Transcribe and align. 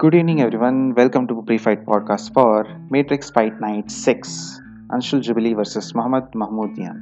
Good 0.00 0.14
evening 0.14 0.40
everyone 0.56 0.80
welcome 0.92 1.26
to 1.26 1.34
pre 1.42 1.56
fight 1.58 1.84
podcast 1.84 2.32
for 2.34 2.66
Matrix 2.92 3.30
fight 3.34 3.60
night 3.60 3.90
six 3.90 4.32
Anshul 4.92 5.20
Jubli 5.20 5.52
versus 5.54 5.92
Mohammad 5.96 6.30
Mahmoudian 6.36 6.98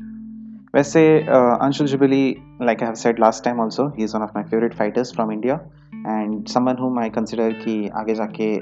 वैसे 0.75 1.03
Anshul 1.29 1.87
Jubli 1.87 2.23
like 2.63 2.83
I 2.83 2.87
have 2.87 2.95
said 2.95 3.21
last 3.21 3.45
time 3.45 3.61
also 3.61 3.87
he 3.89 4.05
is 4.05 4.17
one 4.17 4.23
of 4.23 4.31
my 4.37 4.45
favourite 4.45 4.75
fighters 4.75 5.13
from 5.15 5.33
India 5.33 5.55
and 5.95 6.47
someone 6.47 6.77
whom 6.81 6.99
I 6.99 7.11
consider 7.11 7.53
कि 7.65 7.77
आगे 7.95 8.15
जाके 8.15 8.55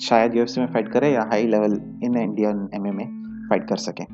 शायद 0.00 0.34
U 0.34 0.42
F 0.42 0.48
C 0.48 0.60
में 0.60 0.66
fight 0.66 0.88
करें 0.88 1.12
या 1.12 1.22
high 1.22 1.46
level 1.46 1.80
in 2.04 2.16
Indian 2.16 2.68
M 2.74 2.86
M 2.86 3.00
A 3.00 3.06
fight 3.48 3.68
कर 3.68 3.76
सकें। 3.76 4.04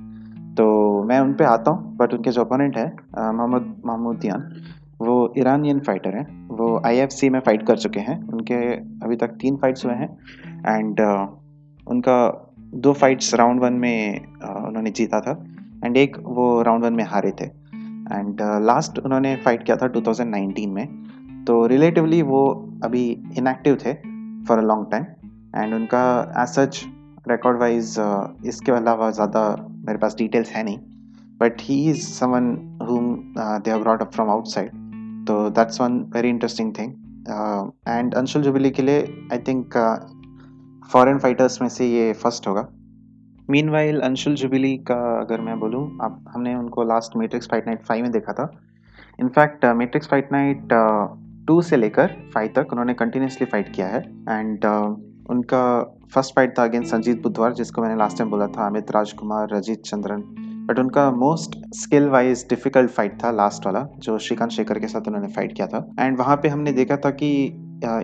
तो 0.55 0.67
मैं 1.05 1.21
उन 1.21 1.33
पर 1.33 1.45
आता 1.45 1.71
हूँ 1.71 1.97
बट 1.97 2.15
उनके 2.15 2.31
जो 2.31 2.45
अपोनेंट 2.45 2.77
है 2.77 2.87
मोहम्मद 3.19 3.75
महमूदियान 3.87 4.51
वो 5.01 5.33
ईरानियन 5.39 5.81
फाइटर 5.81 6.17
हैं। 6.17 6.49
वो 6.49 6.81
आईएफसी 6.87 7.29
में 7.31 7.41
फ़ाइट 7.41 7.67
कर 7.67 7.79
चुके 7.79 8.01
हैं। 8.01 8.17
उनके 8.29 8.55
अभी 9.05 9.17
तक 9.17 9.37
तीन 9.41 9.57
फाइट्स 9.57 9.85
हुए 9.85 9.95
हैं। 9.95 10.09
एंड 10.69 11.01
uh, 11.01 11.91
उनका 11.91 12.17
दो 12.75 12.93
फाइट्स 12.93 13.35
राउंड 13.35 13.61
वन 13.61 13.73
में 13.73 14.19
uh, 14.19 14.67
उन्होंने 14.67 14.91
जीता 14.91 15.21
था। 15.21 15.45
एंड 15.85 15.97
एक 15.97 16.17
वो 16.19 16.63
राउंड 16.63 16.85
वन 16.85 16.93
में 16.93 17.05
हारे 17.05 17.31
थे। 17.31 17.45
एंड 17.45 18.41
लास्ट 18.63 18.93
uh, 18.93 19.05
उन्होंने 19.05 19.37
फाइट 19.37 19.63
किया 19.63 19.77
था 19.77 19.93
2019 19.93 20.67
में। 20.67 20.87
तो 21.45 21.67
रिलेटिवली 21.67 22.23
वो 22.23 22.45
अभी 22.85 23.05
इनएक्टिव 23.39 23.77
थे 23.77 23.95
for 24.45 24.59
a 24.59 24.63
long 24.63 24.91
time 24.91 25.05
and 25.57 25.75
उनका 25.75 26.03
एज 26.43 26.49
सच 26.49 26.85
रिकॉर्ड 27.29 27.59
वाइज 27.59 27.95
इसके 28.47 28.73
अलावा 28.73 29.11
ज़्यादा 29.11 29.45
मेरे 29.87 29.99
पास 29.99 30.17
डिटेल्स 30.17 30.51
है 30.51 30.63
नहीं। 30.65 30.79
But 31.41 31.61
he 31.61 31.91
is 31.91 32.03
someone 32.09 32.53
whom 32.83 33.15
they 33.39 33.71
have 33.71 33.81
brought 33.81 34.03
up 34.03 34.13
from 34.13 34.31
outside 34.31 34.88
तो 35.29 35.39
that's 35.51 35.81
one 35.81 35.99
very 36.15 36.29
interesting 36.29 36.73
thing 36.79 36.93
and 37.89 38.15
Anshul 38.15 38.43
Jubli 38.43 38.71
के 38.71 38.83
लिए 38.83 39.01
आई 39.33 39.39
थिंक 39.49 39.77
फॉरेन 40.93 41.19
फाइटर्स 41.19 41.61
में 41.63 41.69
से 41.69 41.87
ये 41.87 42.13
फ़र्स्ट 42.13 42.49
होगा. 42.49 42.67
मीन 43.51 43.69
वाइल 43.71 44.01
अंशुल 44.01 44.35
जुबिली 44.35 44.77
का 44.91 44.97
अगर 45.21 45.41
मैं 45.41 45.59
बोलूँ 45.61 45.83
आप 46.03 46.25
हमने 46.29 46.55
उनको 46.55 46.85
last 46.85 47.17
Matrix 47.17 47.49
fight 47.51 47.67
night 47.67 47.85
five 47.87 48.03
में 48.03 48.13
देखा 48.13 48.33
था. 48.33 48.51
In fact 49.21 49.65
Matrix 49.77 50.09
fight 50.09 50.33
night 50.33 50.69
two 51.49 51.61
से 51.63 51.77
लेकर 51.77 52.15
फाइव 52.35 52.53
तक 52.57 52.73
उन्होंने 52.73 52.95
कंटिन्यूसली 52.95 53.47
फाइट 53.47 53.73
किया 53.75 53.87
है. 53.87 54.01
एंड 54.29 54.65
uh, 54.65 54.97
उनका 55.31 55.63
फ़र्स्ट 56.15 56.35
फाइट 56.37 56.59
था 56.59 56.65
अगेंस्ट 56.65 56.91
संजीत 56.91 57.23
बुधवार 57.23 57.53
जिसको 57.55 57.83
मैंने 57.83 57.97
लास्ट 57.97 58.19
टाइम 58.19 58.31
बोला 58.31 58.47
था 58.47 58.67
अमित 58.67 58.91
राजकुमार 58.91 59.49
रजीत 59.53 59.83
चंद्रन 59.83 60.23
बट 60.69 60.79
उनका 60.79 61.11
most 61.11 61.57
skill 61.75 62.09
wise 62.09 62.47
difficult 62.51 62.91
fight 62.91 63.23
था 63.25 63.31
लास्ट 63.31 63.67
वाला, 63.67 63.87
जो 63.99 64.19
श्रीकांत 64.19 64.51
शेखर 64.51 64.79
के 64.79 64.89
साथ 64.89 65.09
उन्होंने 65.09 65.29
फाइट 65.29 65.53
किया 65.53 65.67
था। 65.67 65.89
एंड 66.01 66.19
वहाँ 66.19 66.37
पे 66.37 66.49
हमने 66.49 66.73
देखा 66.73 66.97
था 66.97 67.11
कि 67.11 67.31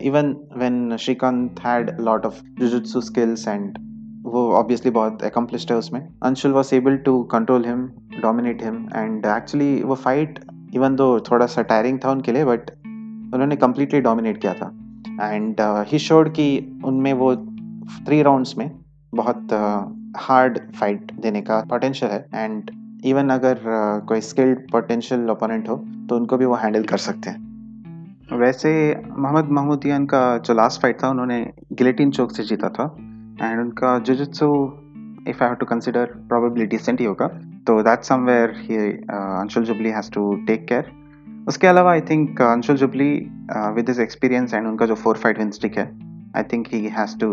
even 0.02 0.36
when 0.56 0.96
Srikanth 0.96 1.60
had 1.66 1.96
lot 2.00 2.26
of 2.26 2.42
jujutsu 2.60 3.00
skills 3.00 3.48
and 3.48 3.78
वो 4.26 4.50
ऑब्वियसली 4.52 4.90
बहुत 4.90 5.22
अकम्पलिश्ड 5.22 5.72
है 5.72 5.76
उसमें 5.78 6.00
Anshul 6.22 6.52
was 6.52 6.74
able 6.74 6.96
to 6.96 7.22
control 7.22 7.64
him 7.66 7.82
dominate 8.20 8.62
him 8.64 8.76
and 8.96 9.26
actually 9.26 9.82
वो 9.82 9.94
फाइट 9.94 10.38
इवन 10.74 10.94
दो 10.96 11.20
थोड़ा 11.20 11.46
सा 11.46 11.62
टायरिंग 11.62 11.98
था 12.04 12.10
उनके 12.10 12.32
लिए 12.32 12.44
बट 12.44 12.70
उन्होंने 13.34 13.56
कम्प्लीटली 13.56 14.00
डोमिनेट 14.00 14.38
किया 14.38 14.54
था। 14.54 14.70
एंड 15.22 15.56
ही 15.60 15.98
शोड 15.98 16.32
कि 16.32 16.46
उनमें 16.84 17.12
वो 17.12 17.34
थ्री 18.06 18.22
राउंड्स 18.22 18.56
में 18.58 18.70
बहुत 19.14 19.46
uh, 19.52 20.20
हार्ड 20.20 20.58
फाइट 20.74 21.12
देने 21.20 21.40
का 21.42 21.60
पोटेंशियल 21.70 22.12
है 22.12 22.26
एंड 22.34 22.70
इवन 23.04 23.28
अगर 23.30 23.56
uh, 23.56 24.06
कोई 24.08 24.20
स्किल्ड 24.20 24.70
पोटेंशियल 24.70 25.30
ओपोनेंट 25.30 25.68
हो 25.68 25.76
तो 26.08 26.16
उनको 26.16 26.36
भी 26.36 26.44
वो 26.44 26.54
हैंडल 26.54 26.84
कर 26.84 26.98
सकते 26.98 27.30
हैं। 27.30 28.38
वैसे 28.38 28.70
मोहम्मद 29.18 29.48
महमूदियान 29.52 30.06
का 30.06 30.22
जो 30.38 30.54
लास्ट 30.54 30.80
फाइट 30.82 31.02
था 31.02 31.08
उन्होंने 31.10 31.38
गिलेटिन 31.72 32.10
चौक 32.10 32.32
से 32.32 32.42
जीता 32.42 32.68
था 32.68 32.84
एंड 33.42 33.60
उनका 33.60 33.98
jujutsu 33.98 34.46
if 35.28 35.42
I 35.42 35.48
have 35.48 35.54
to 35.54 35.66
consider 35.66 36.14
probably 36.28 36.66
decent 36.66 37.00
ही 37.00 37.06
होगा। 37.06 37.26
तो 37.66 37.80
that 37.82 38.02
somewhere 38.04 38.54
he 38.58 38.76
Anshul 39.12 39.64
Jubli 39.64 39.90
has 39.90 40.10
to 40.12 40.32
take 40.46 40.66
care 40.68 40.90
उसके 41.48 41.66
अलावा 41.66 41.90
I 41.90 42.00
think 42.10 42.40
Anshul 42.42 42.76
Jubli 42.76 43.10
with 43.76 43.88
his 43.88 44.00
experience 44.00 44.54
and 44.54 44.66
उनका 44.66 44.86
जो 44.86 44.94
फोर 44.94 45.16
फाइट 45.16 45.38
विन 45.38 45.50
स्टिक 45.50 45.78
है 45.78 45.84
I 46.36 46.42
think 46.52 46.66
he 46.72 46.84
has 46.88 47.18
to 47.18 47.30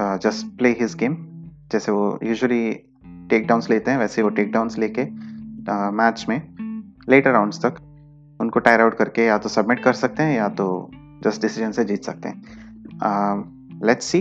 just 0.00 0.58
play 0.58 0.68
his 0.80 0.94
game 0.94 1.16
जैसे 1.72 1.92
वो 1.92 2.18
usually 2.22 2.70
take 3.30 3.46
downs 3.46 3.70
लेते 3.70 3.90
हैं 3.90 3.98
वैसे 3.98 4.22
वो 4.22 4.28
टेक 4.28 4.52
डाउन्स 4.52 4.78
लेके 4.78 5.04
मैच 5.92 6.22
uh, 6.22 6.28
में 6.28 6.42
लेटर 7.08 7.30
राउंड्स 7.30 7.64
तक 7.64 7.74
उनको 8.40 8.60
टायर 8.60 8.80
आउट 8.80 8.94
करके 8.94 9.24
या 9.24 9.38
तो 9.38 9.48
सबमिट 9.48 9.82
कर 9.82 9.92
सकते 9.92 10.22
हैं 10.22 10.36
या 10.36 10.48
तो 10.48 10.90
जस्ट 11.24 11.42
डिसीज़न 11.42 11.72
से 11.72 11.84
जीत 11.84 12.04
सकते 12.04 12.28
हैं। 12.28 12.44
Let's 13.84 14.06
see 14.06 14.20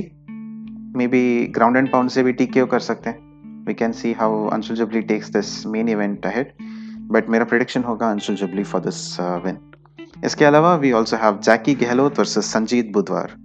maybe 1.07 1.45
ground 1.47 1.77
and 1.77 1.91
pound 1.91 2.09
से 2.09 2.23
भी 2.23 2.33
टी 2.33 2.45
कर 2.45 2.79
सकते 2.79 3.09
हैं। 3.09 3.65
We 3.65 3.73
can 3.73 3.91
see 3.91 4.13
how 4.13 4.47
Anshul 4.47 4.77
Jubli 4.77 5.01
takes 5.01 5.29
this 5.29 5.65
main 5.65 5.89
event 5.89 6.25
ahead 6.25 6.53
but 7.11 7.29
मेरा 7.29 7.45
प्रिडिक्शन 7.45 7.83
होगा 7.83 8.11
Anshul 8.11 8.35
Jubli 8.35 8.63
for 8.63 8.81
this 8.81 9.19
win 9.19 9.57
इसके 10.25 10.45
अलावा 10.45 10.75
we 10.75 10.91
also 10.91 11.17
have 11.17 11.39
Jackie 11.39 11.75
Gehlot 11.75 12.19
versus 12.19 12.45
Sanjeet 12.45 12.93
Budhwar 12.93 13.44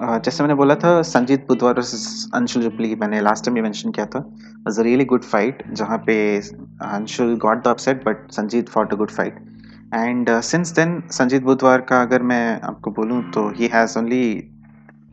जैसे 0.00 0.42
मैंने 0.42 0.54
बोला 0.54 0.74
था, 0.74 0.90
संजीत 1.02 1.46
बुधवार 1.48 1.74
वर्सेस 1.74 2.30
अंशुल 2.34 2.62
जुबली 2.62 2.94
मैंने 2.96 3.20
लास्ट 3.20 3.44
टाइम 3.44 3.54
भी 3.54 3.62
मेंशन 3.62 3.90
किया 3.90 4.06
था। 4.06 4.18
Was 4.66 4.78
a 4.78 4.82
really 4.82 5.04
good 5.04 5.24
fight 5.24 5.62
जहाँ 5.72 5.98
पे 6.06 6.16
Anshul 6.38 7.36
got 7.42 7.64
the 7.64 7.68
upset 7.68 8.04
but 8.04 8.30
Sanjeet 8.32 8.68
fought 8.68 8.92
a 8.92 8.96
good 8.96 9.10
fight 9.10 9.38
and 9.94 10.30
since 10.42 10.70
then 10.72 11.02
Sanjeet 11.12 11.42
Budhwar 11.42 11.80
का 11.90 12.00
अगर 12.02 12.22
मैं 12.22 12.60
आपको 12.62 12.90
बोलूँ 12.90 13.22
तो 13.30 13.48
he 13.56 13.70
has 13.74 13.98
only 13.98 14.22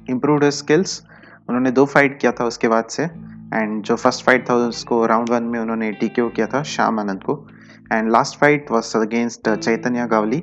improved 0.10 0.50
skills 0.52 1.02
उन्होंने 1.50 1.72
दो 1.72 1.86
फाइट 1.86 2.20
किया 2.22 2.32
था 2.32 2.46
उसके 2.46 2.68
बाद 2.68 2.86
से। 2.90 3.04
एंड 3.04 3.82
जो 3.84 3.96
फ़र्स्ट 3.96 4.26
फाइट 4.26 4.50
था, 4.50 4.56
उसको 4.56 5.06
राउंड 5.06 5.30
वन 5.30 5.44
में 5.44 5.60
उन्होंने 5.60 5.92
टी 5.92 6.10
किया 6.10 6.48
था, 6.48 6.62
श्याम 6.64 7.00
आनंद 7.00 7.24
को। 7.24 7.46
And 7.92 8.12
last 8.12 8.40
fight 8.40 8.72
was 8.72 8.98
against 8.98 9.50
Chaitanya 9.50 10.08
Gawli 10.12 10.42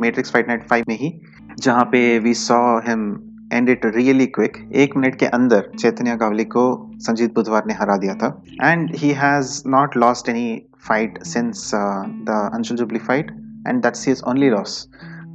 Matrix 0.00 0.32
Fight 0.32 0.48
Night 0.48 0.68
five 0.68 0.84
में 0.88 0.96
ही, 0.98 1.12
जहाँ 1.58 1.84
पे 1.84 2.18
we 2.18 2.34
saw 2.34 2.58
him 2.88 3.12
and 3.52 3.68
it 3.68 3.86
really 3.96 4.26
quick 4.36 4.56
एक 4.74 4.96
मिनट 4.96 5.14
के 5.18 5.26
अंदर 5.38 5.70
चैतन्य 5.78 6.16
कावली 6.16 6.44
को 6.54 6.64
संजीत 7.00 7.34
बुधवार 7.34 7.66
ने 7.66 7.74
हरा 7.74 7.96
दिया 7.96 8.14
था। 8.14 8.28
And 8.62 8.94
he 8.96 9.10
has 9.20 9.62
not 9.68 9.96
lost 9.96 10.28
any 10.28 10.50
fight 10.88 11.22
since 11.24 11.70
the 11.74 12.50
Anshul 12.54 12.76
Jubli 12.76 12.98
fight 12.98 13.30
and 13.68 13.82
that's 13.82 14.08
his 14.08 14.22
only 14.28 14.50
loss 14.50 14.76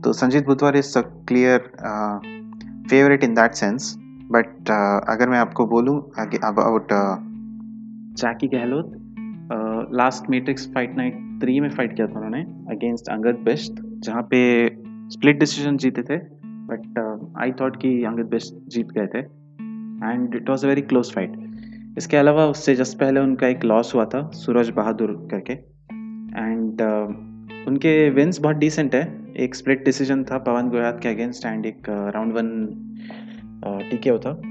तो 0.03 0.13
Sanjeet 0.13 0.45
Budhwar 0.45 0.77
is 0.77 0.97
a 0.97 1.01
clear 1.27 1.71
favourite 2.89 3.23
in 3.23 3.33
that 3.33 3.53
sense 3.53 3.93
but 4.31 4.69
अगर 5.09 5.29
मैं 5.29 5.39
आपको 5.39 5.65
बोलूँ 5.67 5.99
about 6.43 6.87
Jackie 8.21 8.47
Gahlot 8.47 8.93
last 9.93 10.29
Matrix 10.29 10.67
Fight 10.73 10.95
Night 10.97 11.19
three 11.41 11.59
में 11.59 11.69
fight 11.69 11.95
किया 11.95 12.07
था 12.07 12.15
उन्होंने 12.15 12.41
against 12.75 13.09
Angad 13.09 13.43
Bisht 13.45 13.81
जहाँ 14.05 14.21
पे 14.31 14.39
स्प्लिट 15.13 15.39
डिसीज़न 15.39 15.77
जीते 15.77 16.03
थे। 16.03 16.17
बट 16.69 16.99
आई 17.41 17.51
थॉट 17.51 17.81
कि 17.81 18.03
अंगद 18.03 18.25
बेस्ट 18.25 18.53
जीत 18.69 18.87
गए 18.87 19.07
थे। 19.07 19.19
And 20.11 20.35
it 20.35 20.49
was 20.49 20.65
a 20.65 20.69
very 20.69 20.81
close 20.81 21.13
fight 21.13 21.33
इसके 21.97 22.17
अलावा 22.17 22.45
उससे 22.45 22.75
जस्ट 22.75 22.99
पहले 22.99 23.19
उनका 23.19 23.47
एक 23.47 23.63
लॉस 23.63 23.95
हुआ 23.95 24.05
था 24.05 24.29
सूरज 24.33 24.69
बहादुर 24.69 25.27
करके। 25.31 25.53
एंड 25.53 26.81
uh, 26.81 27.67
उनके 27.67 28.09
विन्स 28.09 28.39
बहुत 28.39 28.55
डिसेंट 28.55 28.95
है। 28.95 29.33
एक 29.37 29.55
स्प्लिट 29.55 29.85
डिसीज़न 29.85 30.23
था 30.23 30.37
पवन 30.37 30.69
गोयात 30.69 30.99
के 31.01 31.09
अगेंस्ट 31.09 31.45
एंड 31.45 31.65
एक 31.65 31.89
राउंड 31.89 32.33
वन 32.33 32.67
टीके 33.91 34.09
होता 34.09 34.41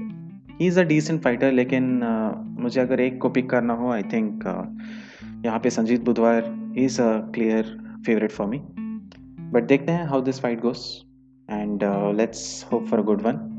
he 0.61 0.67
is 0.67 0.79
a 0.79 0.83
decent 0.83 1.21
fighter 1.21 1.51
लेकिन 1.51 1.99
uh, 1.99 2.61
मुझे 2.61 2.81
अगर 2.81 2.99
एक 2.99 3.21
को 3.21 3.29
पिक 3.29 3.49
करना 3.49 3.73
हो 3.73 3.91
आई 3.91 4.03
थिंक 4.03 4.43
uh, 4.43 5.45
यहाँ 5.45 5.59
पे 5.59 5.69
Sanjeet 5.69 6.01
Budhwar 6.01 6.73
is 6.77 7.01
a 7.01 7.31
clear 7.33 7.63
favourite 8.05 8.31
for 8.31 8.47
me 8.47 8.61
but 9.51 9.63
देखते 9.63 9.91
हैं 9.91 10.05
how 10.05 10.21
this 10.21 10.41
fight 10.41 10.61
goes 10.61 11.06
and 11.51 11.83
let's 12.17 12.65
hope 12.71 12.85
for 12.85 13.01
good 13.01 13.21
one 13.21 13.53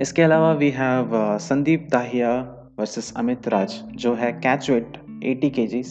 इसके 0.00 0.22
अलावा 0.22 0.52
we 0.52 0.70
have 0.70 1.10
Sandeep 1.38 1.88
Dahiya 1.92 2.40
versus 2.78 3.12
Amit 3.16 3.48
Raj 3.48 3.80
जो 3.94 4.14
है 4.14 4.32
कैच 4.32 4.70
वेट 4.70 4.96
80 5.24 5.50
के 5.58 5.82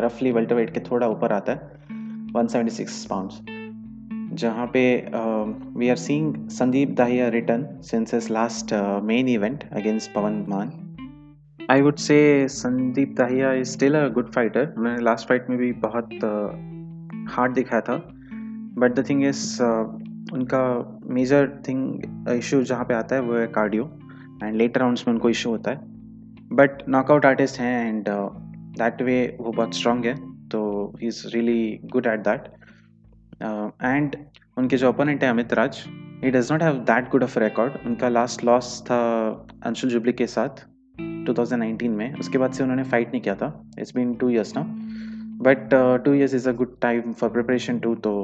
रफली 0.00 0.32
वेल्टर 0.32 0.54
वेट 0.54 0.74
के 0.74 0.80
थोड़ा 0.80 1.08
ऊपर 1.08 1.32
आता 1.32 1.52
है 1.52 1.76
176 2.36 3.06
पाउंड्स 3.06 3.40
जहाँ 4.32 4.66
पे 4.66 5.10
we 5.78 5.88
are 5.88 5.96
seeing 5.96 6.48
Sandeep 6.48 6.90
Dahiya 6.90 7.28
return 7.28 7.66
since 7.82 8.14
his 8.14 8.30
last 8.30 8.74
main 9.04 9.28
event 9.28 9.64
against 9.72 10.14
Pawan 10.14 10.44
Maan. 10.48 10.70
I 11.70 11.82
would 11.82 11.96
say 11.96 12.48
Sandeep 12.48 13.14
Dahiya 13.18 13.52
is 13.52 13.68
still 13.68 13.94
a 13.94 14.08
good 14.08 14.32
fighter 14.32 14.74
उन्होंने 14.78 15.02
लास्ट 15.02 15.28
फाइट 15.28 15.46
में 15.50 15.58
भी 15.58 15.72
बहुत 15.72 16.08
हार्ड 17.28 17.50
uh, 17.50 17.54
दिखाया 17.54 17.80
था. 17.80 17.96
बट 18.78 18.94
द 18.94 19.04
थिंग 19.08 19.24
इज़ 19.24 19.62
उनका 20.32 20.62
major 21.10 21.48
thing 21.68 22.30
issue 22.30 22.62
जहाँ 22.62 22.84
पे 22.84 22.94
आता 22.94 23.16
है, 23.16 23.22
वो 23.22 23.34
है 23.34 23.46
कार्डियो 23.48 23.84
एंड 24.42 24.56
लेटर 24.56 24.80
राउंड्स 24.80 25.06
में 25.06 25.14
उनको 25.14 25.30
इशू 25.30 25.50
होता 25.50 25.70
है. 25.70 25.76
बट 26.52 26.82
नॉकआउट 26.88 27.26
आर्टिस्ट 27.26 27.60
हैं 27.60 27.88
एंड 27.88 28.04
दैट 28.78 29.02
वे 29.02 29.36
वो 29.40 29.52
बहुत 29.52 29.74
स्ट्रॉन्ग 29.74 30.06
है. 30.06 30.14
तो 30.48 30.60
he 31.00 31.06
is 31.06 31.22
really 31.34 31.80
good 31.92 32.06
at 32.06 32.20
that 32.28 32.46
and 33.84 34.16
उनके 34.58 34.76
जो 34.76 34.88
ओपोनेंट 34.88 35.24
है 35.24 35.30
Amit 35.30 35.52
Raj 35.54 35.84
he 36.24 36.30
does 36.30 36.52
not 36.52 36.62
have 36.62 36.74
that 36.86 37.10
good 37.10 37.22
of 37.22 37.38
record 37.38 37.72
उनका 37.86 38.08
लास्ट 38.08 38.44
लॉस 38.44 38.80
था 38.86 39.00
अंशुल 39.66 39.90
जुबली 39.90 40.12
के 40.12 40.26
साथ 40.26 40.64
2019 41.26 41.88
में. 41.88 42.14
उसके 42.14 42.38
बाद 42.38 42.52
से 42.52 42.62
उन्होंने 42.62 42.82
फाइट 42.84 43.08
नहीं 43.08 43.20
किया 43.22 43.34
था. 43.34 43.48
इट्स 43.78 43.94
बीन 43.96 44.14
टू 44.14 44.28
ईयर्स 44.30 44.56
ना 44.56 44.62
but 45.42 45.68
two 46.04 46.14
years 46.14 46.34
is 46.34 46.48
a 46.48 46.52
good 46.52 46.78
time 46.82 47.12
for 47.12 47.30
preparation 47.30 47.78
too 47.78 47.94
तो 47.94 48.14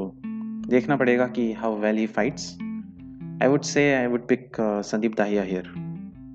देखना 0.68 0.96
पड़ेगा 0.96 1.26
कि 1.26 1.52
how 1.52 1.78
well 1.78 1.96
he 1.96 2.06
fights 2.06 2.58
I 3.42 3.48
would 3.48 3.62
say 3.62 3.94
I 3.94 4.06
would 4.06 4.28
pick 4.28 4.56
Sandeep 4.60 5.14
Dahiya 5.16 5.42
here 5.42 5.72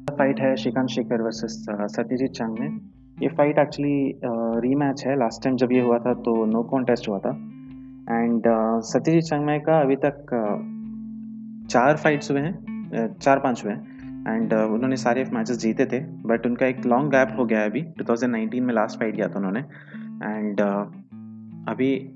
fight 0.09 0.39
है 0.39 0.55
श्रीकांत 0.55 0.89
शेखर 0.89 1.21
वर्सेस 1.21 1.65
सत्यजीत 1.69 2.31
चंग 2.31 2.59
में. 2.59 2.79
ये 3.21 3.27
फाइट 3.27 3.59
एक्चुअली 3.59 4.19
रीमैच 4.67 5.05
है. 5.07 5.19
Last 5.19 5.43
time 5.43 5.55
जब 5.55 5.71
ये 5.71 5.81
हुआ 5.81 5.99
था 5.99 6.13
तो 6.13 6.45
नो 6.45 6.63
कॉन्टेस्ट 6.63 7.09
हुआ 7.09 7.19
था. 7.19 7.29
एंड 8.11 8.43
सत्यजीत 8.83 9.23
चंगमय 9.23 9.59
का 9.59 9.79
अभी 9.81 9.95
तक 9.95 10.15
uh, 10.33 11.69
चार 11.71 11.97
फाइट्स 11.97 12.31
हुए 12.31 12.41
हैं. 12.41 12.53
Uh, 12.89 13.21
चार 13.21 13.39
पाँच 13.39 13.65
हुए 13.65 13.73
हैं. 13.73 14.33
एंड 14.35 14.53
uh, 14.53 14.59
उन्होंने 14.59 14.95
सारे 14.95 15.25
मैचेस 15.33 15.57
जीते 15.57 15.85
थे. 15.85 15.99
बट 15.99 16.45
उनका 16.45 16.65
एक 16.65 16.85
लॉन्ग 16.85 17.11
गैप 17.11 17.35
हो 17.39 17.45
गया 17.45 17.59
है 17.59 17.69
अभी. 17.69 17.81
2019 17.81 18.59
में 18.59 18.73
लास्ट 18.73 18.99
फाइट 18.99 19.15
किया 19.15 19.27
था 19.27 19.37
उन्होंने. 19.37 19.59
एंड 19.59 20.61
uh, 20.61 20.85
अभी 21.71 22.11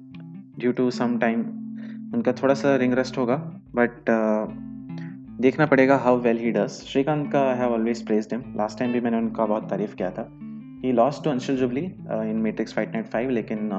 ड्यू 0.60 0.72
टू 0.72 0.92
सम 0.92 1.18
टाइम 1.18 1.44
उनका 2.14 2.32
थोड़ा 2.32 2.54
सा 2.54 2.76
रिंग 2.76 2.94
रेस्ट 2.94 3.18
होगा 3.18 3.36
बट 3.76 4.10
uh, 4.10 5.42
देखना 5.42 5.66
पड़ेगा 5.66 5.96
how 5.98 6.20
well 6.22 6.38
he 6.38 6.52
does 6.52 6.68
Shrikant 6.68 7.32
का 7.32 7.42
I 7.50 7.58
have 7.58 7.72
always 7.74 8.06
praised 8.06 8.34
him 8.34 8.44
last 8.58 8.80
time 8.80 8.92
भी 8.92 9.00
मैंने 9.00 9.18
उनका 9.18 9.46
बहुत 9.46 9.70
तारीफ़ 9.70 9.96
किया 9.96 10.10
था। 10.10 10.28
He 10.86 10.92
lost 10.92 11.24
to 11.24 11.30
Anshul 11.30 11.56
Jubli 11.56 11.82
in 12.30 12.40
Matrix 12.44 12.74
Fight 12.74 12.94
Night 12.94 13.06
five 13.06 13.30
लेकिन 13.30 13.70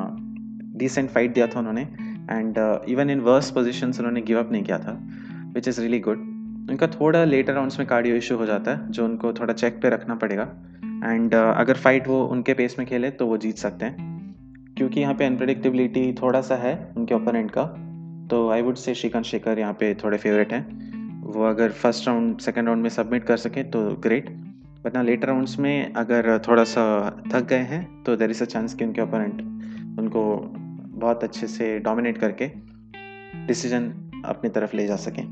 डिसेंट 0.76 1.08
uh, 1.08 1.14
फाइट 1.14 1.34
दिया 1.34 1.46
था 1.46 1.58
उन्होंने। 1.58 1.82
And 2.30 2.58
even 2.88 3.10
in 3.10 3.20
worse 3.20 3.50
position 3.50 3.86
उन्होंने 3.88 4.20
गिव 4.20 4.38
अप 4.38 4.52
नहीं 4.52 4.62
किया 4.62 4.78
था 4.78 4.98
विच 5.54 5.68
इज़ 5.68 5.80
रियली 5.80 6.00
गुड 6.00 6.18
उनका 6.70 6.86
थोड़ा 6.86 7.24
लेटर 7.24 7.52
राउंड्स 7.52 7.78
में 7.78 7.88
कार्डियो 7.88 8.16
इशू 8.16 8.36
हो 8.36 8.46
जाता 8.46 8.74
है 8.74 8.90
जो 8.90 9.04
उनको 9.04 9.32
थोड़ा 9.32 9.54
चेक 9.54 9.80
पे 9.82 9.90
रखना 9.90 10.14
पड़ेगा। 10.14 10.42
एंड 11.04 11.30
uh, 11.30 11.54
अगर 11.56 11.74
फाइट 11.74 12.08
वो 12.08 12.24
उनके 12.24 12.54
पेस 12.54 12.76
में 12.78 12.86
खेले 12.88 13.10
तो 13.10 13.26
वो 13.26 13.36
जीत 13.36 13.56
सकते 13.56 13.84
हैं। 13.84 14.12
क्योंकि 14.76 15.00
यहाँ 15.00 15.14
पे 15.14 15.24
अनप्रडिक्टेबिलिटी 15.24 16.12
थोड़ा 16.12 16.40
सा 16.40 16.56
है 16.56 16.92
उनके 16.96 17.14
ओपोनेंट 17.14 17.50
का। 17.50 17.83
तो 18.30 18.48
आई 18.50 18.62
वुड 18.62 18.76
से 18.76 18.94
श्रीकांत 18.94 19.24
शेखर 19.24 19.58
यहाँ 19.58 19.72
पे 19.72 19.94
थोड़े 19.94 20.18
फेवरेट 20.18 20.52
हैं। 20.52 20.62
वो 21.24 21.44
अगर 21.44 21.70
फ़र्स्ट 21.72 22.08
राउंड 22.08 22.38
सेकेंड 22.38 22.66
राउंड 22.66 22.82
में 22.82 22.90
सबमिट 22.90 23.24
कर 23.24 23.36
सकें 23.36 23.70
तो 23.70 23.84
ग्रेट 24.02 24.28
बट 24.84 24.94
ना 24.94 25.02
लेटर 25.02 25.26
राउंड्स 25.26 25.58
में 25.58 25.92
अगर 25.92 26.38
थोड़ा 26.38 26.64
सा 26.64 26.84
थक 27.32 27.46
गए 27.48 27.56
हैं 27.56 28.02
तो 28.02 28.16
देर 28.16 28.30
इज़ 28.30 28.42
अ 28.42 28.46
चांस 28.46 28.74
कि 28.74 28.84
उनके 28.84 29.00
ओपोनेंट 29.00 29.40
उनको 29.98 30.24
बहुत 30.98 31.24
अच्छे 31.24 31.46
से 31.46 31.78
डोमिनेट 31.78 32.18
करके 32.18 32.50
डिसीज़न 33.46 33.90
अपनी 34.24 34.50
तरफ़ 34.50 34.76
ले 34.76 34.86
जा 34.86 34.96
सकें। 34.96 35.24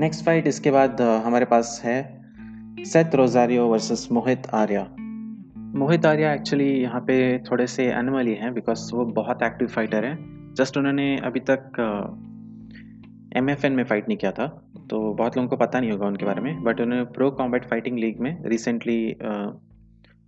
नेक्स्ट 0.00 0.24
फाइट 0.24 0.46
इसके 0.46 0.70
बाद 0.70 1.00
हमारे 1.00 1.44
पास 1.44 1.80
है 1.84 1.98
Seth 2.84 3.14
Rosario 3.14 3.66
versus 3.66 4.08
Mohit 4.12 4.46
Arya 4.54 4.86
Mohit 5.78 6.06
Arya 6.06 6.32
actually 6.32 6.70
यहाँ 6.72 7.00
पे 7.00 7.16
थोड़े 7.50 7.66
से 7.66 7.86
एनिमल 7.92 8.26
ही 8.26 8.34
हैं 8.34 8.54
बिकॉज़ 8.54 8.94
वो 8.94 9.04
बहुत 9.04 9.42
एक्टिव 9.42 9.68
फाइटर 9.68 10.04
हैं। 10.04 10.35
जस्ट 10.56 10.76
उन्होंने 10.76 11.16
अभी 11.16 11.40
तक 11.40 11.72
एम 13.36 13.50
एफ़ 13.50 13.66
एन 13.66 13.72
में 13.72 13.84
फ़ाइट 13.84 14.08
नहीं 14.08 14.18
किया 14.18 14.32
था 14.32 14.70
तो 14.90 15.14
बहुत 15.14 15.36
लोगों 15.36 15.48
को 15.48 15.56
पता 15.56 15.80
नहीं 15.80 15.92
होगा 15.92 16.06
उनके 16.06 16.24
बारे 16.24 16.40
में 16.40 16.62
बट 16.62 16.80
उन्होंने 16.80 17.04
प्रो 17.04 17.30
कॉम्बैट 17.30 17.64
फाइटिंग 17.64 17.98
लीग 17.98 18.20
में 18.20 18.44
रिसेंटली 18.44 19.16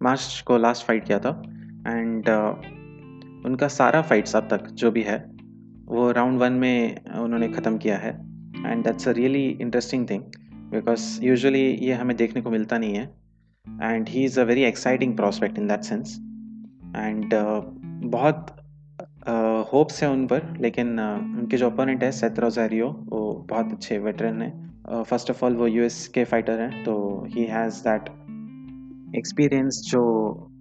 मार्च 0.03 0.45
को 0.47 0.59
लास्ट 0.59 0.87
फाइट 0.87 1.05
किया 1.05 1.19
था 1.19 1.43
एंड 1.87 2.29
उनका 3.47 3.69
सारा 3.69 4.03
फाइट्स 4.03 4.37
अब 4.37 4.49
तक 4.51 4.67
जो 4.67 4.91
भी 4.91 5.03
है, 5.03 5.31
वो 5.85 6.11
राउंड 6.11 6.39
वन 6.39 6.53
में 6.53 7.05
उन्होंने 7.05 7.49
ख़त्म 7.49 7.79
किया 7.79 7.97
है 7.97 8.11
and 8.67 8.85
that's 8.85 9.09
a 9.09 9.11
really 9.11 9.49
interesting 9.49 10.11
thing 10.11 10.23
because 10.73 11.25
usually 11.25 11.65
ये 11.65 11.93
हमें 11.93 12.17
देखने 12.17 12.43
को 12.43 12.51
मिलता 12.51 12.79
नहीं 12.79 12.95
है 12.95 13.15
and 13.83 14.09
he 14.09 14.25
is 14.25 14.41
a 14.41 14.45
very 14.45 14.63
exciting 14.63 15.17
prospect 15.17 15.59
in 15.59 15.69
that 15.69 15.81
sense 15.81 16.19
and 16.97 17.31
बहुत 18.05 18.57
होप्स 19.73 20.03
है 20.03 20.11
उन 20.11 20.26
पर, 20.26 20.43
लेकिन 20.61 21.00
उनके 21.00 21.56
जो 21.56 21.70
अपोनेंट 21.70 22.03
है 22.03 22.11
सेथ 22.12 22.38
रोजारियो 22.38 22.87
वो 23.09 23.47
बहुत 23.50 23.73
अच्छे 23.73 23.99
वेटरन 23.99 24.43
हैं। 24.43 25.03
फ़र्स्ट 25.05 25.31
ऑफ़ 25.31 25.44
ऑल 25.44 25.56
वो 25.56 25.67
यूएस 25.67 26.06
के 26.09 26.25
फाइटर 26.25 26.61
हैं 26.61 26.85
तो 26.85 26.94
ही 27.29 27.44
हैज़ 27.47 27.81
दैट 27.88 28.09
एक्सपीरियंस 29.17 29.81
जो 29.88 30.03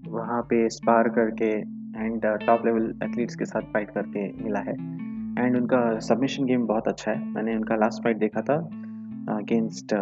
वहाँ 0.08 0.42
पे 0.42 0.68
स्पार 0.70 1.10
करके 1.10 1.52
एंड 1.98 2.26
टॉप 2.46 2.66
लेवल 2.66 2.94
एथलीट्स 3.04 3.36
के 3.36 3.46
साथ 3.46 3.74
फाइट 3.74 3.90
करके 3.92 4.28
मिला 4.44 4.60
है। 4.60 4.74
एंड 4.74 5.58
उनका 5.58 6.00
सबमिशन 6.00 6.46
गेम 6.46 6.66
बहुत 6.68 6.88
अच्छा 6.88 7.12
है। 7.12 7.26
मैंने 7.26 7.56
उनका 7.56 7.76
लास्ट 7.76 8.04
फाइट 8.04 8.18
देखा 8.18 8.42
था 8.42 8.56
अगेंस्ट 9.30 9.94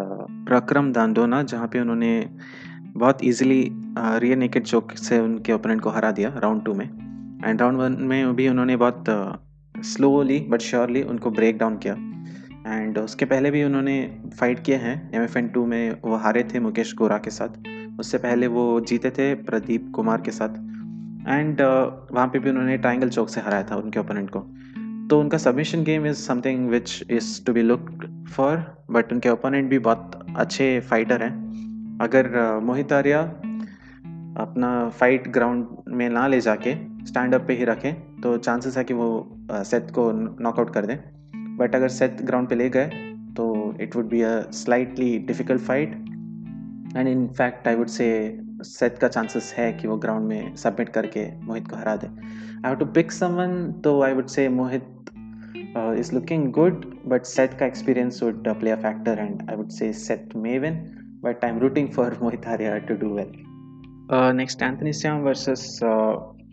प्रक्रम 0.48 0.92
दांदोना 0.92 1.42
जहाँ 1.44 1.68
पे 1.68 1.80
उन्होंने 1.80 2.12
बहुत 2.98 3.24
इजीली 3.24 3.62
रियर 3.98 4.38
नेकेड 4.38 4.64
चौक 4.64 4.92
से 4.98 5.20
उनके 5.20 5.54
ओपोनेंट 5.54 5.82
को 5.82 5.90
हरा 5.90 6.12
दिया 6.12 6.34
राउंड 6.38 6.64
टू 6.66 6.74
में। 6.74 6.88
एंड 7.46 7.62
राउंड 7.62 7.78
वन 7.78 7.98
में 8.02 8.36
भी 8.36 8.48
उन्होंने 8.48 8.76
बहुत 8.76 9.06
स्लोली 9.78 10.40
बट 10.50 10.62
श्योरली 10.62 11.04
उनको 11.04 11.32
ब्रेक 11.32 11.58
डाउन 11.58 11.78
किया। 11.78 11.94
एंड 12.68 12.98
उसके 12.98 13.26
पहले 13.26 13.52
भी 13.52 13.64
उन्होंने 13.64 14.20
फाइट 14.40 14.60
किए 14.60 14.76
हैं। 14.76 15.12
एम 15.14 15.24
एफ़ 15.24 15.38
एन 15.38 15.48
टू 15.48 15.66
में 15.66 15.98
वो 16.06 16.16
हारे 16.16 16.44
थे 16.44 16.60
मुकेश 16.60 16.96
गोरा 16.96 17.18
के 17.18 17.30
साथ। 17.30 17.62
उससे 18.00 18.18
पहले 18.18 18.48
वो 18.48 18.80
जीते 18.80 19.10
थे 19.10 19.34
प्रदीप 19.36 19.92
कुमार 19.96 20.22
के 20.22 20.32
साथ। 20.32 20.50
एंड 21.30 21.62
वहाँ 22.12 22.28
पे 22.28 22.40
भी 22.40 22.50
उन्होंने 22.50 22.78
ट्राइंगल 22.78 23.10
चौक 23.10 23.30
से 23.30 23.42
हराया 23.42 23.64
था 23.64 23.76
उनके 23.76 24.00
ओपोनेंट 24.00 24.30
को। 24.30 24.40
तो 25.10 25.20
उनका 25.20 25.38
submission 25.38 25.84
game 25.84 26.06
is 26.06 26.16
something 26.16 26.70
which 26.70 27.04
is 27.10 27.46
to 27.46 27.54
be 27.54 27.62
look 27.62 27.90
for 28.36 28.58
but 28.92 29.14
उनके 29.14 29.30
ओपोनेंट 29.30 29.70
भी 29.70 29.80
बहुत 29.80 30.26
अच्छे 30.38 30.80
फाइटर 30.80 31.24
हैं। 31.24 32.00
अगर 32.02 32.60
मोहित 32.64 32.94
आर्या 32.94 33.22
अपना 34.38 34.90
फाइट 34.90 35.28
ग्राउंड 35.28 35.68
में 35.88 36.10
ना 36.10 36.28
ले 36.28 36.42
जाके 36.42 36.95
स्टैंड 37.08 37.36
अप 37.36 37.42
पे 37.48 37.54
ही 37.54 37.66
रखें 37.66 37.94
तो 38.22 38.38
चांसेस 38.38 38.78
है 38.78 38.84
कि 38.84 38.94
वो 38.94 39.38
सेट 39.52 39.86
uh, 39.86 39.92
को 39.92 40.12
नॉकआउट 40.44 40.74
कर 40.74 40.86
दें। 40.86 40.98
बट 41.58 41.76
अगर 41.76 41.88
सेट 41.88 42.22
ग्राउंड 42.22 42.48
पे 42.48 42.56
ले 42.56 42.70
गए 42.70 42.86
तो 43.38 43.76
it 43.82 43.96
would 43.96 44.10
be 44.10 44.22
a 44.22 44.40
slightly 44.52 45.20
difficult 45.20 45.62
fight 45.62 45.96
and 46.98 47.08
in 47.08 47.28
fact 47.28 47.68
I 47.68 47.76
would 47.76 47.88
say 47.88 48.40
Seth 48.62 48.98
का 48.98 49.08
चांसेस 49.08 49.54
है 49.58 49.74
कि 49.74 49.88
वो 49.88 49.98
ग्राउंड 49.98 50.28
में 50.28 50.56
सबमिट 50.56 50.90
करके 50.90 51.40
मोहित 51.40 51.68
को 51.68 51.76
हरा 51.76 51.96
दे। 51.96 52.08
I 52.08 52.62
have 52.66 52.76
to 52.76 52.86
pick 52.86 53.12
someone 53.12 53.72
तो 53.72 54.02
I 54.02 54.14
would 54.14 54.28
say 54.28 54.50
Mohit 54.50 54.86
is 55.78 56.14
looking 56.16 56.52
good 56.52 56.86
but 57.08 57.24
Seth 57.24 57.54
का 57.54 57.66
experience 57.66 58.24
would 58.24 58.48
play 58.48 58.72
a 58.72 58.76
factor 58.76 59.20
and 59.20 59.50
I 59.50 59.56
would 59.56 59.70
say 59.70 59.94
Seth 59.94 60.36
may 60.36 60.60
win 60.60 60.74
but 61.24 61.46
I 61.46 61.52
am 61.52 61.60
rooting 61.60 61.90
for 61.90 62.18
Mohit 62.24 62.46
Arya 62.48 62.78
to 62.78 62.96
do 62.96 63.16
well 63.16 63.32
next 64.14 64.62
Anthony 64.62 64.94
Shyam 64.94 65.20
versus 65.20 65.80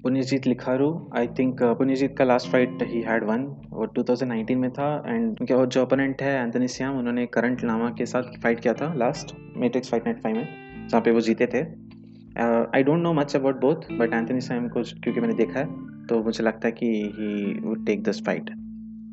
Punyajit 0.03 0.47
Likharu 0.47 0.89
I 1.17 1.27
think 1.39 1.63
Punyajit 1.79 2.15
का 2.19 2.25
last 2.25 2.49
fight 2.51 2.83
he 2.83 3.01
had 3.03 3.25
won 3.25 3.45
वो 3.71 3.87
2019 3.99 4.57
में 4.57 4.71
था 4.73 5.05
and 5.07 5.41
उनके 5.41 5.55
और 5.55 5.67
जो 5.67 5.83
opponent 5.83 6.23
है 6.23 6.43
Anthony 6.43 6.69
Shyam 6.69 6.99
उन्होंने 6.99 7.27
current 7.35 7.65
Lama 7.65 7.91
के 7.99 8.07
साथ 8.07 8.23
फाइट 8.43 8.61
किया 8.61 8.75
था 8.75 8.93
last 8.95 9.35
Matrix 9.57 9.91
Fight 9.91 10.05
Night 10.07 10.23
five 10.23 10.37
में, 10.37 10.49
जहाँ 10.89 11.03
पे 11.03 11.11
वो 11.11 11.21
जीते 11.21 11.47
थे। 11.47 11.61
I 12.77 12.83
don't 12.83 13.03
know 13.03 13.13
much 13.13 13.37
about 13.37 13.61
both 13.61 13.75
but 13.99 14.15
Anthony 14.15 14.41
Shyam 14.41 14.69
को 14.69 14.83
क्योंकि 14.83 15.21
मैंने 15.21 15.35
देखा 15.35 15.59
है 15.59 15.67
तो 16.07 16.23
मुझे 16.25 16.45
लगता 16.45 16.69
है 16.69 16.73
कि 16.73 16.87
he 17.19 17.59
would 17.61 17.85
take 17.87 18.03
this 18.05 18.25
fight 18.27 18.51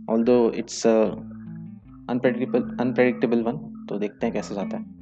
although 0.24 0.52
it's 0.58 0.86
unpredictable 0.88 3.44
one 3.44 3.58
तो 3.90 4.00
देखते 4.00 4.26
हैं 4.26 4.34
कैसे 4.36 4.56
जाता 4.56 4.78
है। 4.78 4.99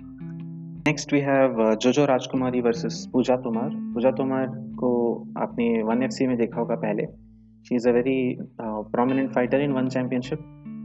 next 0.88 1.14
we 1.14 1.20
have 1.20 1.58
Jojo 1.76 2.06
Rajkumari 2.06 2.62
versus 2.62 3.10
पूजा 3.14 3.36
तोमार 3.36 3.70
पूजा 3.94 4.12
तोमार 4.12 4.46
को 4.50 4.90
आपने 5.38 5.84
वन 5.84 6.04
एफसी 6.04 6.28
में 6.28 6.38
देखा 6.38 6.60
होगा 6.60 6.76
पहले. 6.76 7.06
She 7.68 7.76
is 7.76 7.90
a 7.90 7.92
very 7.92 8.38
prominent 8.62 9.34
fighter 9.34 9.62
in 9.62 9.72
One 9.72 9.88
Championship 9.88 10.40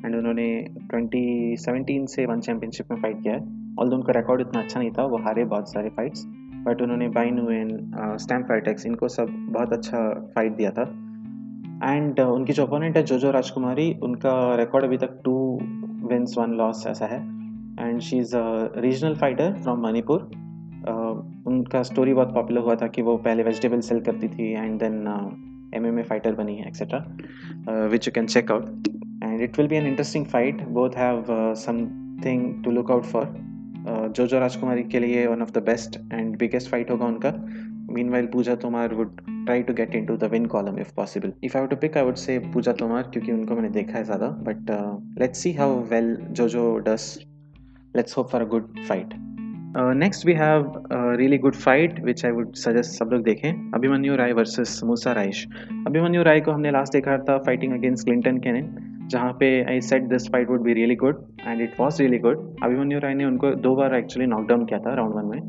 and 0.06 0.16
उन्होंने 0.16 0.46
2017 0.94 2.06
से 2.06 2.26
वन 2.26 2.40
चैम्पियनशिप 2.40 2.86
में 2.90 3.00
फाइट 3.02 3.22
किया 3.22 3.34
है. 3.34 3.40
ऑल 3.80 3.88
दो 3.88 3.96
उनका 3.96 4.12
रिकॉर्ड 4.12 4.40
इतना 4.40 4.60
अच्छा 4.60 4.80
नहीं 4.80 4.90
था 4.90 5.04
वो 5.04 5.18
हारे 5.18 5.44
बहुत 5.44 5.72
सारे 5.72 5.88
फाइट्स 5.88 6.24
बट 6.66 6.82
उन्होंने 6.82 7.08
बाइन 7.08 7.40
वेन 7.40 7.92
स्टैम्प 8.16 8.46
फाइटेक्स 8.46 8.86
इनको 8.86 9.08
सब 9.08 9.26
बहुत 9.30 9.72
अच्छा 9.72 10.30
फाइट 10.34 10.56
दिया 10.56 10.70
था. 10.70 10.82
एंड 11.92 12.20
uh, 12.20 12.26
उनकी 12.26 12.52
जो 12.52 12.66
अपोनेंट 12.66 12.96
है 12.96 13.02
जोजो 13.02 13.30
राजकुमारी 13.30 13.98
उनका 14.02 14.34
रिकॉर्ड 14.54 14.84
अभी 14.84 14.96
तक 14.96 15.20
टू 15.24 15.36
विंस 16.08 16.34
वन 16.38 16.50
लॉस 16.50 16.86
ऐसा 16.86 17.06
है. 17.06 17.41
And 17.80 18.00
she 18.00 18.18
is 18.18 18.36
a 18.36 18.72
regional 18.76 19.14
fighter 19.14 19.52
from 19.62 19.80
Manipur 19.82 20.30
उनका 21.46 21.82
स्टोरी 21.82 22.14
बहुत 22.14 22.34
पॉपुलर 22.34 22.60
हुआ 22.60 22.74
था 22.74 22.86
कि 22.86 23.02
वो 23.02 23.16
पहले 23.16 23.42
वेजिटेबल 23.42 23.80
सेल 23.80 24.00
करती 24.00 24.28
थी 24.28 24.50
and 24.52 24.78
then 24.80 25.06
M 25.74 25.86
M 25.86 25.98
A 25.98 26.02
fighter 26.02 26.34
बनी 26.34 26.56
है 26.56 26.66
etcetera 26.68 27.86
which 27.86 28.06
you 28.08 28.12
can 28.14 28.26
check 28.26 28.50
out 28.52 28.88
and 29.24 29.40
it 29.40 29.58
will 29.58 29.68
be 29.68 29.76
an 29.76 29.86
interesting 29.86 30.26
fight 30.26 30.62
both 30.78 30.96
have 30.96 31.24
something 31.64 32.62
to 32.64 32.70
look 32.70 32.90
out 32.90 33.04
for 33.04 33.34
जो 33.86 34.26
जो 34.26 34.38
राजकुमारी 34.38 34.82
के 34.82 34.98
लिए 35.00 35.26
one 35.26 35.42
of 35.42 35.50
the 35.52 35.62
best 35.62 35.96
and 36.12 36.36
biggest 36.38 36.70
fight 36.70 36.90
होगा 36.90 37.06
उनका. 37.06 37.30
Meanwhile 38.10 38.26
Puja 38.26 38.56
Tomar 38.56 38.92
would 38.92 39.16
try 39.20 39.62
to 39.62 39.72
get 39.74 39.94
into 40.06 40.16
the 40.16 40.24
win 40.32 40.46
column 40.46 40.78
if 40.78 40.94
possible 40.96 41.32
if 41.44 41.58
I 41.58 41.66
to 41.66 41.76
pick 41.76 41.96
I 41.96 42.04
would 42.04 42.14
say 42.14 42.38
Puja 42.54 42.72
Tomar, 42.72 43.02
क्योंकि 43.12 43.32
उनको 43.32 43.54
मैंने 43.54 43.68
देखा 43.70 43.98
है 43.98 44.04
ज़्यादा. 44.04 44.28
But 44.48 44.70
let's 44.70 45.22
let's 45.22 45.44
see 45.46 45.52
how 45.58 45.70
well 45.92 46.16
Jojo 46.32 46.64
does. 46.86 47.31
Let's 47.94 48.14
hope 48.14 48.30
for 48.30 48.38
a 48.40 48.46
good 48.46 48.68
fight. 48.84 49.10
Next 49.94 50.24
we 50.24 50.34
have 50.34 50.68
a 50.90 51.00
really 51.16 51.38
good 51.38 51.54
fight, 51.54 51.98
which 52.04 52.22
I 52.24 52.30
would 52.36 52.54
suggest 52.60 52.98
सब 52.98 53.10
लोग 53.12 53.22
देखें. 53.24 53.72
Abhimanyu 53.74 54.14
Rai 54.16 54.32
versus 54.32 54.80
Musa 54.84 55.12
Raish 55.12 55.44
Abhimanyu 55.86 56.22
Rai 56.22 56.40
को 56.40 56.52
हमने 56.52 56.70
लास्ट 56.70 56.92
देखा 56.92 57.16
था 57.28 57.36
फाइटिंग 57.46 57.72
अगेंस्ट 57.72 58.04
क्लिंटन 58.04 58.38
कैनन 58.46 59.08
जहाँ 59.12 59.32
पे 59.40 59.48
I 59.70 59.80
said 59.80 60.08
this 60.08 60.28
fight 60.32 60.50
would 60.50 60.62
be 60.62 60.74
really 60.74 60.96
good 61.02 61.20
and 61.46 61.60
it 61.60 61.74
was 61.80 62.00
really 62.02 62.18
good 62.18 62.38
Abhimanyu 62.64 62.98
Rai 63.00 63.14
ने 63.14 63.24
उनको 63.24 63.50
दो 63.66 63.74
बार 63.76 63.94
एक्चुअली 63.94 64.26
नॉकडाउन 64.26 64.64
किया 64.66 64.78
था 64.86 64.94
राउंड 64.94 65.14
वन 65.14 65.24
में. 65.24 65.40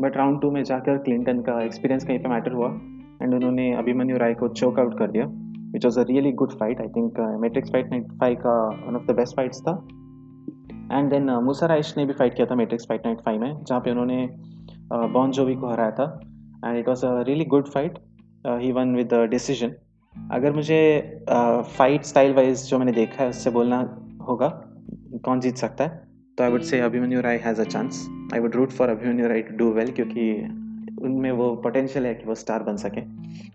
बट 0.00 0.16
राउंड 0.16 0.40
टू 0.42 0.50
में 0.50 0.62
जाकर 0.64 0.98
क्लिंटन 1.08 1.40
का 1.48 1.60
एक्सपीरियंस 1.64 2.04
कहीं 2.04 2.18
पे 2.18 2.28
मैटर 2.28 2.52
हुआ 2.52 2.68
एंड 3.22 3.34
उन्होंने 3.34 3.72
अभिमन्यु 3.78 4.18
राय 4.18 4.34
को 4.34 4.48
चोक 4.60 4.78
आउट 4.80 4.98
कर 4.98 5.10
दिया 5.10 5.26
which 5.72 5.84
was 5.84 5.98
a 6.00 6.04
really 6.10 6.32
good 6.44 6.52
fight 6.60 6.80
I 6.80 6.88
think 6.96 7.20
Matrix 7.42 7.72
Fight 7.72 7.90
Night 7.90 8.12
five 8.20 8.38
का 8.46 8.54
one 8.86 8.96
of 8.96 9.12
the 9.12 9.16
best 9.16 9.36
fights 9.36 9.60
था. 9.60 9.76
एंड 10.92 11.10
देन 11.10 11.30
मूसा 11.44 11.66
राइश 11.66 11.94
ने 11.96 12.04
भी 12.06 12.12
फाइट 12.12 12.34
किया 12.34 12.46
था 12.46 12.54
मेट्रिक्स 12.54 12.86
फाइट 12.88 13.06
नाइट 13.06 13.20
फाइव 13.20 13.40
में 13.40 13.64
जहाँ 13.64 13.80
पे 13.80 13.90
उन्होंने 13.90 14.26
बॉन 14.92 15.30
uh, 15.30 15.36
जोवी 15.36 15.54
को 15.54 15.70
हराया 15.70 15.90
था। 15.90 16.20
And 16.66 16.78
it 16.78 16.88
was 16.88 17.04
a 17.06 17.22
really 17.22 17.44
good 17.44 17.68
fight 17.68 17.98
he 18.46 18.72
won 18.72 18.94
with 18.96 19.14
decision 19.30 19.74
अगर 20.32 20.52
मुझे 20.52 20.80
फाइट 21.76 22.04
स्टाइल 22.04 22.34
वाइज 22.34 22.66
जो 22.68 22.78
मैंने 22.78 22.92
देखा 22.92 23.22
है 23.22 23.28
उससे 23.30 23.50
बोलना 23.50 23.78
होगा 24.28 24.48
कौन 25.24 25.40
जीत 25.40 25.56
सकता 25.56 25.84
है? 25.84 26.00
तो 26.38 26.44
I 26.44 26.50
would 26.50 26.62
say 26.62 26.80
Abhimanyu 26.80 27.20
Rai 27.20 27.36
has 27.36 27.60
a 27.60 27.64
chance 27.64 28.06
I 28.34 28.40
would 28.40 28.54
root 28.56 28.70
for 28.70 28.88
Abhimanyu 28.88 29.28
Rai 29.28 29.42
to 29.42 29.56
do 29.56 29.70
well 29.72 29.90
क्योंकि 29.90 30.30
उनमें 31.02 31.30
वो 31.32 31.54
पोटेंशियल 31.56 32.06
है 32.06 32.14
कि 32.14 32.28
वो 32.28 32.34
स्टार 32.34 32.62
बन 32.62 32.76
सके। 32.76 33.00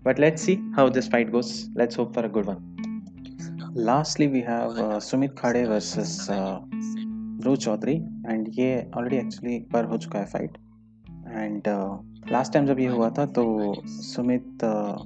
But 0.03 0.19
let's 0.19 0.41
see 0.41 0.55
how 0.77 0.89
this 0.89 1.11
fight 1.11 1.31
goes 1.31 1.51
let's 1.77 1.99
hope 1.99 2.13
for 2.13 2.25
a 2.25 2.31
good 2.31 2.45
one 2.45 3.73
lastly 3.77 4.27
we 4.27 4.39
have 4.39 4.99
Sumit 4.99 5.35
Khade 5.39 5.65
versus 5.65 6.27
Dhruv 7.47 7.57
Chaudhary 7.57 7.93
and 8.27 8.47
ये 8.53 8.69
already 8.97 9.15
actually 9.15 9.55
एक 9.55 9.67
बार 9.73 9.85
हो 9.85 9.97
चुका 9.97 10.19
है 10.19 10.25
फाइट 10.25 10.57
एंड 11.27 11.67
लास्ट 12.31 12.53
टाइम 12.53 12.65
जब 12.65 12.79
ये 12.79 12.87
हुआ 12.87 13.09
था 13.17 13.25
तो 13.25 13.43
सुमित 13.87 14.63
uh, 14.63 14.97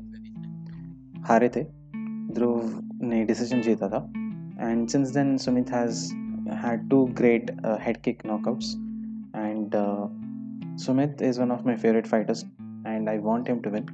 हारे 1.27 1.49
थे. 1.55 1.63
ध्रुव 2.33 2.79
ने 3.03 3.23
डिसीज़न 3.25 3.61
जीता 3.61 3.89
था. 3.89 3.97
And 4.61 4.87
since 4.89 5.09
then 5.09 5.35
Sumit 5.37 5.71
has 5.71 6.03
had 6.63 6.89
two 6.89 7.03
great 7.19 7.51
head 7.83 8.01
kick 8.01 8.25
knockouts 8.25 8.73
and 9.35 9.75
Sumit 10.85 11.21
is 11.21 11.41
one 11.41 11.51
of 11.51 11.65
my 11.65 11.75
favourite 11.75 12.07
fighters 12.07 12.43
and 12.87 13.09
I 13.09 13.17
want 13.27 13.49
him 13.49 13.59
to 13.59 13.69
win 13.69 13.85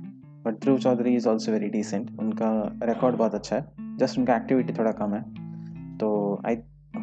but 0.46 0.62
Dhruv 0.62 0.78
Chaudhary 0.80 1.16
is 1.16 1.30
also 1.30 1.52
very 1.52 1.70
decent 1.70 2.18
उनका 2.20 2.54
record 2.84 3.16
बहुत 3.16 3.36
अच्छा 3.36 3.56
है. 3.56 3.98
Just 3.98 4.20
उनका 4.20 4.36
activity 4.36 4.74
थोड़ा 4.80 4.92
कम 5.04 5.14
है. 5.14 5.24
तो 5.98 6.42
I 6.46 6.56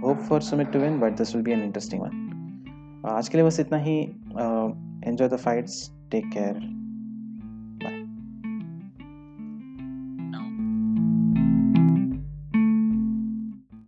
hope 0.04 0.18
for 0.18 0.40
Sumit 0.40 0.70
to 0.72 0.78
win 0.78 0.98
but 1.00 1.16
this 1.16 1.34
will 1.34 1.44
be 1.44 1.52
an 1.52 1.62
interesting 1.62 2.02
one 2.02 3.02
आज 3.08 3.28
के 3.28 3.38
लिए 3.38 3.46
बस 3.46 3.60
इतना 3.60 3.78
ही 3.78 3.98
enjoy 5.08 5.28
the 5.28 5.36
fights 5.36 5.90
take 6.10 6.30
care 6.32 6.83